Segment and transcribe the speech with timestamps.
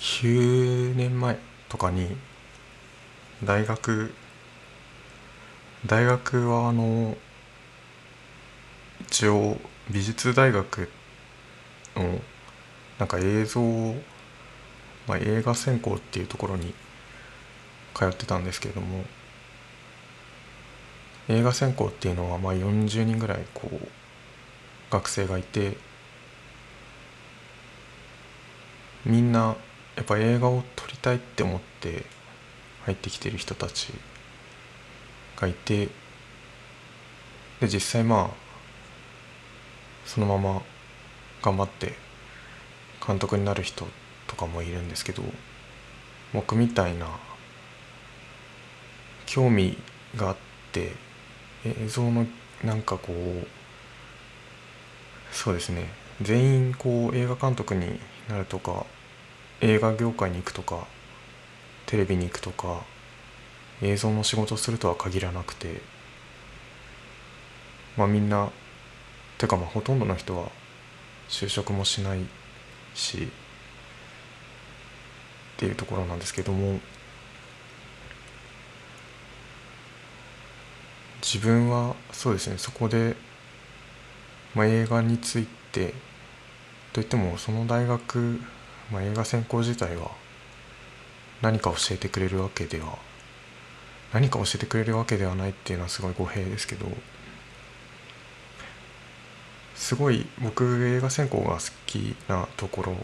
[0.00, 2.16] 9年前とかに
[3.44, 4.14] 大学
[5.86, 7.16] 大学はあの
[9.02, 9.58] 一応
[9.90, 10.88] 美術大学
[11.96, 12.18] の
[12.98, 13.60] なんか映像、
[15.06, 16.74] まあ、映画専攻っていうところに
[17.94, 19.04] 通ってたんですけれども
[21.28, 23.86] 映画専攻っていうのはまあ40人ぐらいこう
[24.90, 25.76] 学生がいて
[29.04, 29.56] みんな
[29.96, 32.04] やっぱ映画を撮りたいって思って
[32.84, 33.92] 入ってきてる人たち
[35.36, 35.88] がいて
[37.60, 38.50] で実際まあ
[40.06, 40.62] そのまま
[41.42, 41.94] 頑張って
[43.06, 43.86] 監督になる人
[44.26, 45.22] とかもいるんですけど
[46.32, 47.06] 僕みたいな
[49.26, 49.76] 興味
[50.16, 50.36] があっ
[50.72, 50.92] て
[51.64, 52.26] 映像の
[52.64, 53.46] なんかこう
[55.32, 55.86] そうですね
[56.20, 58.84] 全員こう映画監督になるとか
[59.60, 60.86] 映画業界に行くとか
[61.86, 62.82] テレビに行くとか
[63.82, 65.80] 映像の仕事するとは限らなくて
[67.96, 68.50] まあみんな
[69.38, 70.48] てかまあほとんどの人は
[71.28, 72.20] 就職もしない
[72.94, 73.26] しっ
[75.58, 76.80] ていうところなんですけども
[81.22, 83.14] 自分はそうですねそこで、
[84.54, 85.94] まあ、映画について
[86.92, 88.40] といってもその大学、
[88.90, 90.10] まあ、映画専攻自体は
[91.42, 92.98] 何か教えてくれるわけでは
[94.12, 96.86] 何か教えてくれるわけではないっていうのはすごい語弊ですけど
[99.74, 102.96] すごい僕映画専攻が好きなところ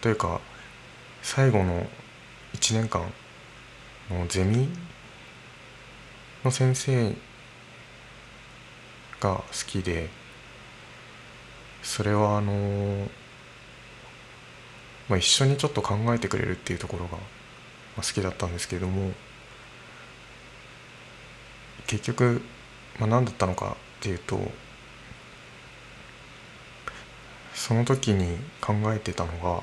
[0.00, 0.40] というか
[1.22, 1.86] 最後の
[2.52, 3.02] 1年間
[4.10, 4.68] のゼミ
[6.44, 7.14] の先生
[9.20, 10.10] が好きで
[11.82, 13.08] それはあの
[15.08, 17.18] まあ、一緒にちょっと考えてくれるっていうところが
[17.96, 19.12] 好きだったんですけれども
[21.86, 22.40] 結局、
[22.98, 24.40] まあ、何だったのかっていうと
[27.54, 29.62] その時に考えてたのが、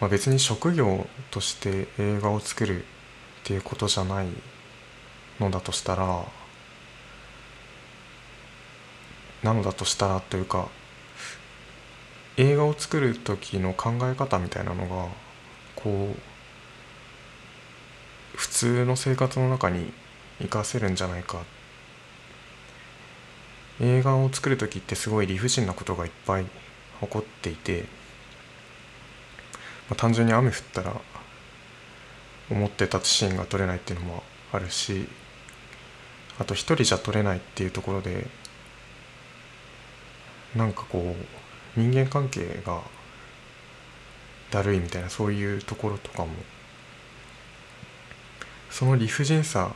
[0.00, 2.86] まあ、別に職業として映画を作るっ
[3.44, 4.28] ていうことじゃない
[5.38, 6.24] のだとしたら
[9.42, 10.68] なのだとしたらというか
[12.36, 15.08] 映画を作る時の考え方みたいなのが
[15.74, 16.18] こう
[18.36, 19.92] 普通の生活の中に
[20.38, 21.42] 活かせるんじゃないか。
[23.80, 27.82] 映画を作る時ってすごい理不尽なことがいっぱい起こっていて、
[29.90, 30.94] まあ、単純に雨降ったら
[32.50, 34.22] 思ってたシーンが撮れないっていうのも
[34.52, 35.06] あるし
[36.38, 38.26] あと一人じゃ撮れないっていうところで
[40.54, 41.45] なんかこう
[41.76, 42.80] 人間関係が
[44.50, 46.28] だるいみたいなそういうところとかも
[48.70, 49.74] その理不尽さ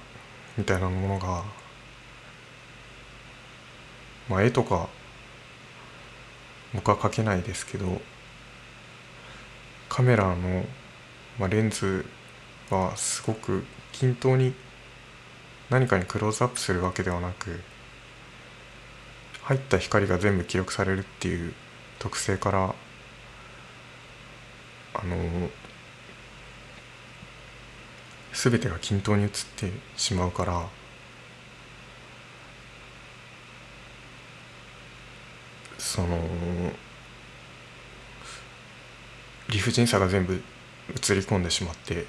[0.56, 1.44] みたいなものが、
[4.28, 4.88] まあ、絵とか
[6.74, 8.00] 僕は描けないですけど
[9.88, 10.64] カメラの、
[11.38, 12.06] まあ、レンズ
[12.70, 14.54] はすごく均等に
[15.68, 17.60] 何かにクローズアップするわけではなく
[19.42, 21.52] 入った光が全部記録されるっていう
[22.00, 22.74] 特性から
[24.94, 25.16] あの
[28.32, 30.66] 全てが均等に映ってしまうから
[35.78, 36.18] その
[39.50, 40.42] 理不尽さが全部映り
[41.20, 42.06] 込んでしまって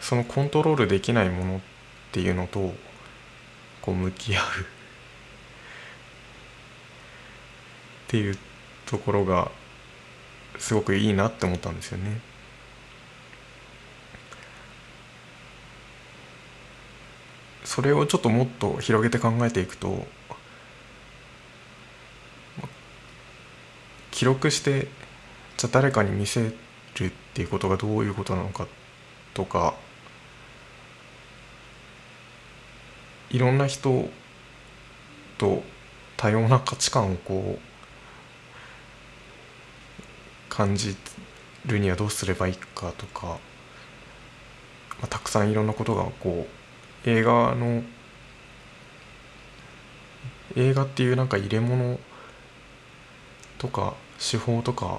[0.00, 1.60] そのコントロールできないものっ
[2.12, 2.74] ていうのと
[3.80, 4.44] こう向き合う
[8.08, 8.38] っていう
[8.86, 9.50] ところが
[10.58, 12.20] すごくいいなって思ったんですよね。
[17.64, 20.06] それをちょっともっと広げて考えていくと
[24.10, 24.88] 記録して
[25.58, 26.54] じゃあ誰かに見せる
[27.04, 28.66] っていうことがどういうことなのか
[29.34, 29.74] とか
[33.28, 34.08] いろんな人
[35.36, 35.62] と
[36.16, 37.67] 多様な価値観をこう
[40.58, 40.96] 感じ
[41.66, 43.36] るにはどうすればいいかとか、ま
[45.04, 46.48] あ、たくさんいろんなことがこ
[47.06, 47.84] う映画の
[50.56, 52.00] 映画っていうなんか入れ物
[53.58, 54.98] とか手法とか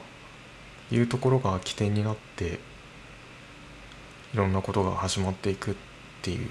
[0.91, 2.61] いうところが起点になって
[4.33, 5.75] いろんなことが始まっていくっ
[6.21, 6.47] ていう。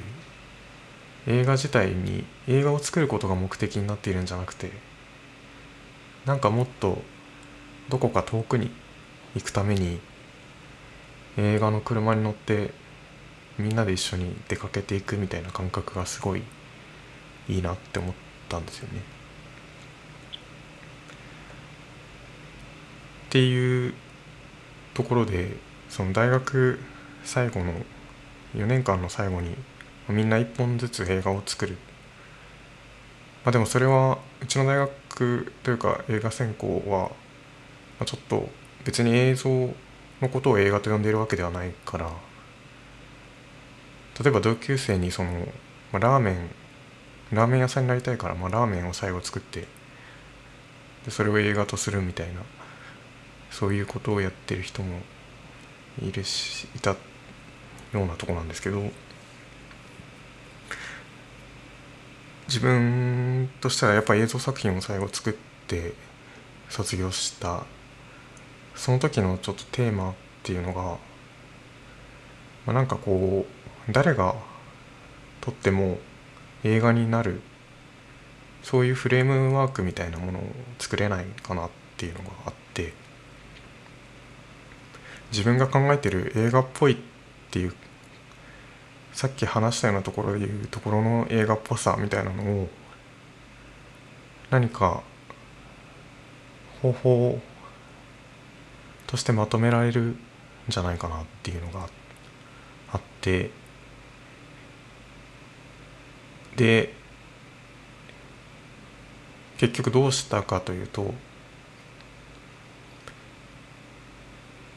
[1.26, 4.70] 映画自体に映画を作ることが目的になっているんじゃなくて
[6.24, 7.02] なんかもっと
[7.90, 8.70] どこか遠くに
[9.34, 10.00] 行くために
[11.36, 12.72] 映画の車に乗って
[13.58, 16.42] みんなで一緒に出かけていくみたいな感覚がすごい
[17.48, 18.14] いいなって思っ
[18.48, 19.00] たんですよね。
[23.28, 23.94] っていう
[24.94, 25.56] ところで
[25.88, 26.80] その大学
[27.24, 27.72] 最後の
[28.56, 29.54] 4年間の最後に
[30.08, 31.76] みんな1本ずつ映画を作る
[33.44, 37.10] まあでもそれはうちの大学というか映画専攻は
[38.06, 38.48] ちょっと
[38.84, 39.50] 別に映像
[40.20, 42.10] のことを映画と呼んでいるわけではないから。
[44.22, 45.30] 例えば同級生にその、
[45.92, 46.50] まあ、ラーメン
[47.32, 49.66] ラーメン屋さんになりたいから、まあ、ラーメンを最後作って
[51.04, 52.40] でそれを映画とするみたいな
[53.50, 55.00] そういうことをやってる人も
[56.02, 56.96] いるしいたよ
[57.94, 58.82] うなとこなんですけど
[62.48, 65.34] 自分としてはやっぱ映像作品を最後作っ
[65.66, 65.92] て
[66.68, 67.64] 卒業した
[68.78, 70.14] その時のちょっとテーマっ
[70.44, 70.98] ていうのが、ま
[72.68, 73.44] あ、なんかこ
[73.88, 74.36] う誰が
[75.40, 75.98] 撮っても
[76.62, 77.40] 映画になる
[78.62, 80.42] そういうフレームワークみたいなものを
[80.78, 82.92] 作れないかなっていうのがあって
[85.32, 86.96] 自分が考えてる映画っぽいっ
[87.50, 87.74] ていう
[89.12, 92.68] さっき話したようなところでいうところの映画っぽさみたいなのを
[94.50, 95.02] 何か
[96.80, 97.40] 方法
[99.08, 100.18] としてまとめられるん
[100.68, 101.88] じゃないかなっていうのが
[102.92, 103.50] あって
[106.56, 106.94] で
[109.56, 111.14] 結局どうしたかというと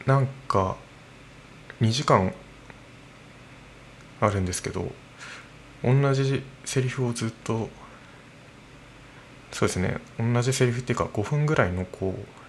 [0.06, 0.78] なんか
[1.82, 2.34] 2時間
[4.22, 4.92] あるんですけど
[5.84, 7.70] 同じセリフをずっと
[9.52, 12.41] そうですね同じセリフっていうか5分ぐらいのこう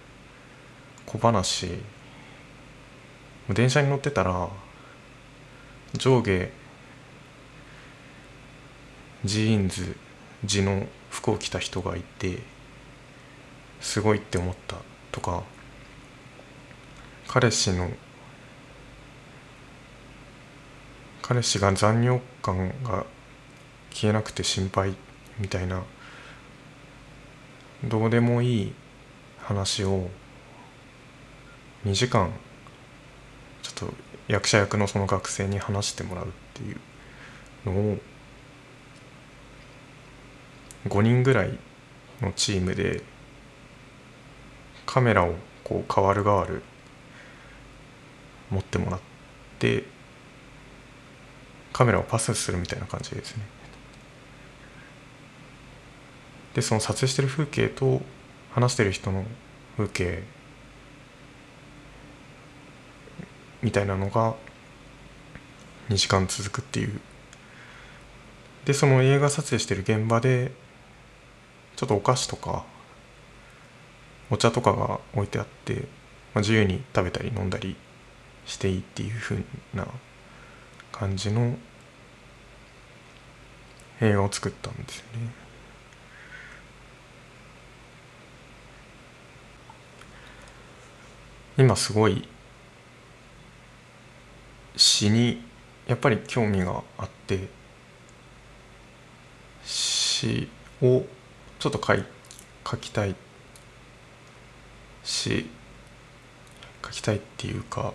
[1.05, 1.67] 小話。
[3.49, 4.49] 電車に乗ってたら
[5.93, 6.49] 上下
[9.25, 9.97] ジーンズ
[10.45, 12.39] 地の服を着た人がいて
[13.81, 14.77] すごいって思った。
[15.13, 15.43] とか
[17.27, 17.89] 彼氏の
[21.21, 23.05] 彼氏が残尿感が
[23.91, 24.95] 消えなくて心配
[25.39, 25.83] みたいな
[27.85, 28.73] どうでもいい
[29.37, 30.09] 話を
[31.85, 32.31] 2時間
[33.61, 33.93] ちょっと
[34.27, 36.77] 役者役のその学生に話してもらうっていう
[37.65, 37.97] のを
[40.87, 41.57] 5人ぐらい
[42.21, 43.01] のチームで
[44.85, 46.61] カメラをこう代わる代わる
[48.49, 48.99] 持ってもらっ
[49.59, 49.85] て
[51.71, 53.43] カメラをパスするみたいな感じですね。
[56.53, 58.01] でその撮影してる風景と
[58.51, 59.25] 話してる人の
[59.75, 60.23] 風景
[63.63, 64.35] みたいなのが
[65.89, 66.99] 2時間続くっていう
[68.65, 70.51] でその映画撮影してる現場で
[71.75, 72.65] ちょっとお菓子とか
[74.29, 75.79] お茶とかが置いてあって、ま
[76.35, 77.75] あ、自由に食べたり飲んだり
[78.45, 79.43] していいっていうふう
[79.73, 79.87] な
[80.91, 81.55] 感じの
[84.01, 85.43] 映画を作ったんですよね。
[91.57, 92.27] 今すごい
[94.75, 95.43] 詩に
[95.87, 97.47] やっぱり興味があって
[99.63, 100.49] 詩
[100.81, 101.03] を
[101.59, 102.03] ちょっと書い
[102.69, 103.15] 書きたい
[105.03, 105.49] し
[106.83, 107.93] 書きたいっていうか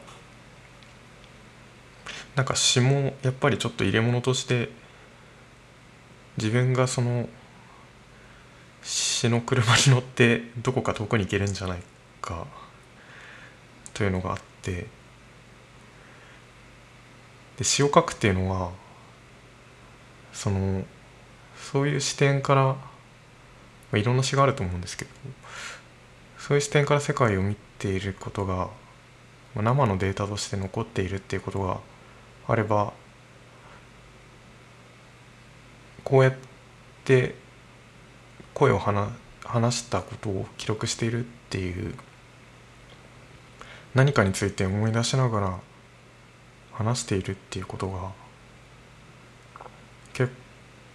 [2.37, 4.71] なんか詩もやっぱりちょっと入れ物として
[6.37, 7.29] 自分がその
[8.83, 11.79] 詩の車に乗ってどこか遠くに行けるんじゃない
[12.23, 12.47] か
[13.93, 14.87] というのがあって
[17.59, 18.71] で詩を書くっていうのは
[20.33, 20.85] その
[21.57, 22.77] そういう視点から、ま
[23.93, 25.11] あ、いろんな詩があると思うんですけど
[26.38, 28.69] そういう視点から世界を見ていることが、
[29.55, 31.79] まあ、生のデータとして残っているっていうことが
[32.47, 32.93] あれば
[36.05, 36.35] こうやっ
[37.05, 37.35] て
[38.55, 41.95] 声を話したことを記録しているっていう
[43.95, 45.59] 何かについて思い出しながら
[46.79, 48.13] 話しているっていうことが
[50.13, 50.33] 結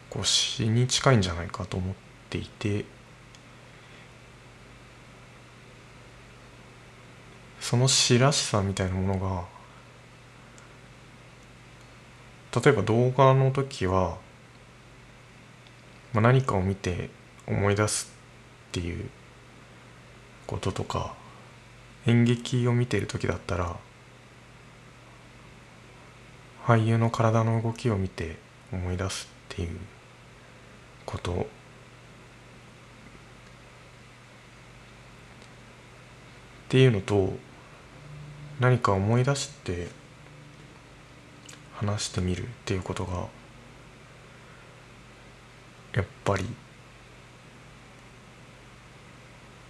[0.10, 1.96] 構死に近いんじゃないかと思っ
[2.30, 2.86] ていて
[7.60, 9.20] その詩らしさみたいなもの
[12.54, 14.18] が例えば動画の時は、
[16.14, 17.10] まあ、何かを見て
[17.46, 18.14] 思い出す
[18.70, 19.10] っていう
[20.48, 21.14] こととか
[22.06, 23.76] 演劇を見てる時だったら
[26.64, 28.38] 俳優の体の動きを見て
[28.72, 29.78] 思い出すっていう
[31.06, 31.34] こと。
[31.34, 31.36] っ
[36.70, 37.34] ていうのと
[38.60, 39.90] 何か思い出して
[41.76, 43.28] 話してみるっていうことが
[45.94, 46.46] やっぱり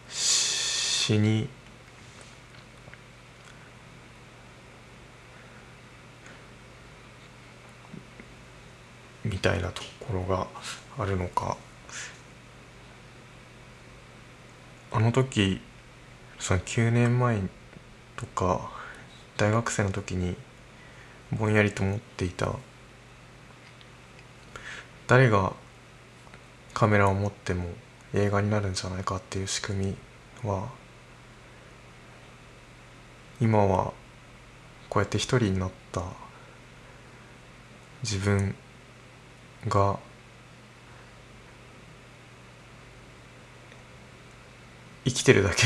[0.07, 1.49] 死に
[9.25, 10.47] みたいなところが
[10.97, 11.57] あるのか。
[14.91, 15.59] あの時
[16.39, 17.39] その9年前
[18.15, 18.69] とか
[19.37, 20.35] 大学生の時に
[21.31, 22.53] ぼんやりと思っていた
[25.07, 25.53] 誰が
[26.75, 27.65] カメラを持っても
[28.13, 29.97] 映画になるんじゃないかっていう仕組
[30.43, 30.69] みは
[33.41, 33.93] 今は
[34.89, 36.03] こうやって一人になった
[38.03, 38.55] 自分
[39.67, 39.99] が
[45.05, 45.65] 生きてるだけ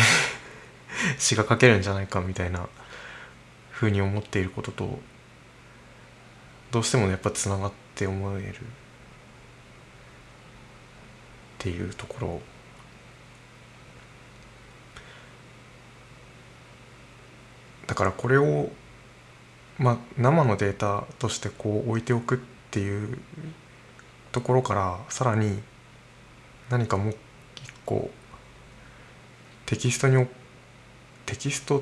[1.20, 2.68] 詩が書けるんじゃないかみたいな
[3.72, 5.00] ふうに思っていることと
[6.72, 8.54] どうしてもやっぱつながって思えるっ
[11.60, 12.42] ていうところ。
[17.88, 18.70] だからこれを
[19.78, 22.38] まあ生のデータとしてこう置いておくっ
[22.70, 23.18] ていう
[24.38, 25.64] ところからさらに
[26.70, 27.16] 何かもう
[27.56, 28.12] 一個
[29.66, 30.28] テキストに
[31.26, 31.82] テキスト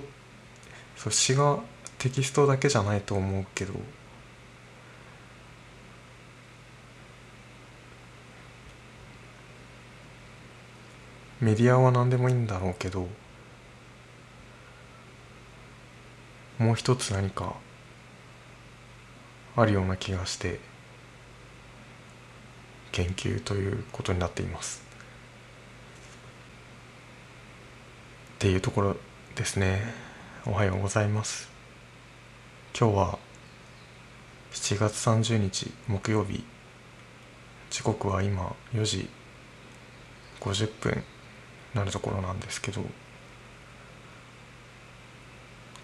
[0.95, 1.59] そう詩が
[1.97, 3.73] テキストだけじゃないと思うけど
[11.41, 13.09] メディアは何でもいいんだろうけど
[16.57, 17.55] もう一つ何か
[19.57, 20.74] あるような気がして。
[22.95, 24.81] 研究ということになっています。
[28.35, 28.95] っていうところ
[29.35, 29.81] ですね。
[30.45, 31.49] おはようございます。
[32.77, 33.19] 今日は
[34.53, 36.45] 7月30日木曜日。
[37.69, 39.09] 時刻は今4時
[40.39, 41.03] 50分
[41.73, 42.81] なるところなんですけど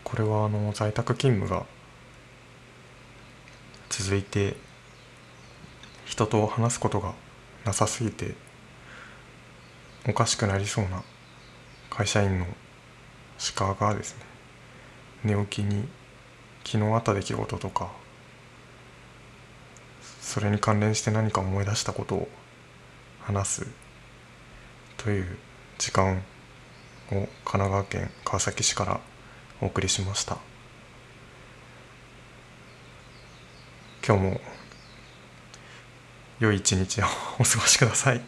[0.05, 1.65] これはあの在宅勤務が
[3.89, 4.55] 続いて
[6.11, 7.13] 人と話すことが
[7.63, 8.35] なさすぎて
[10.05, 11.03] おかしくなりそうな
[11.89, 12.47] 会社員の
[13.55, 14.25] 鹿がですね
[15.23, 15.87] 寝起きに
[16.65, 17.89] 昨日あった出来事とか
[20.19, 22.27] それに関連して何か思い出したことを
[23.21, 23.67] 話す
[24.97, 25.37] という
[25.77, 26.21] 時間を
[27.11, 28.99] 神奈川県川崎市から
[29.61, 30.37] お送りしました。
[34.05, 34.41] 今日も
[36.41, 37.05] 良い一日を
[37.39, 38.21] お過ごしください。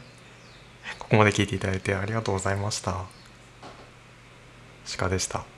[1.00, 3.06] ここまで聞いていただいてありがとうございました。
[4.98, 5.53] 鹿でした。